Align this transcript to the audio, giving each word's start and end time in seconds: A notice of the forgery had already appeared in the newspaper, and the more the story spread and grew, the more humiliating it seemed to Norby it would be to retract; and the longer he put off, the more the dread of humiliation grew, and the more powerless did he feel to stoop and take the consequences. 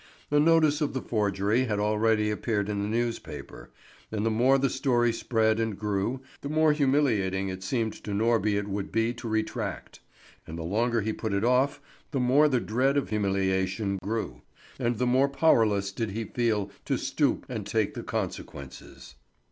A 0.31 0.39
notice 0.39 0.81
of 0.81 0.93
the 0.93 1.01
forgery 1.03 1.65
had 1.65 1.79
already 1.79 2.31
appeared 2.31 2.69
in 2.69 2.81
the 2.81 2.87
newspaper, 2.89 3.69
and 4.11 4.25
the 4.25 4.31
more 4.31 4.57
the 4.57 4.67
story 4.67 5.13
spread 5.13 5.59
and 5.59 5.77
grew, 5.77 6.21
the 6.41 6.49
more 6.49 6.73
humiliating 6.73 7.49
it 7.49 7.61
seemed 7.61 7.93
to 8.03 8.09
Norby 8.09 8.57
it 8.57 8.67
would 8.67 8.91
be 8.91 9.13
to 9.13 9.29
retract; 9.29 9.99
and 10.47 10.57
the 10.57 10.63
longer 10.63 11.01
he 11.01 11.13
put 11.13 11.35
off, 11.43 11.79
the 12.09 12.19
more 12.19 12.47
the 12.49 12.59
dread 12.59 12.97
of 12.97 13.09
humiliation 13.11 13.99
grew, 14.01 14.41
and 14.79 14.97
the 14.97 15.05
more 15.05 15.29
powerless 15.29 15.91
did 15.91 16.09
he 16.09 16.23
feel 16.25 16.71
to 16.85 16.97
stoop 16.97 17.45
and 17.47 17.67
take 17.67 17.93
the 17.93 18.01
consequences. 18.01 19.13